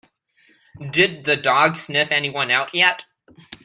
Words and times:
Did 0.89 1.25
the 1.25 1.35
dog 1.35 1.77
sniff 1.77 2.11
anyone 2.11 2.49
out 2.49 2.73
yet? 2.73 3.05